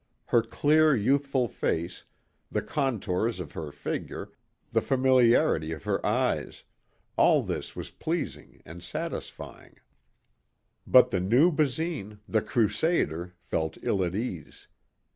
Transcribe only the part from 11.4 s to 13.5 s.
Basine the crusader,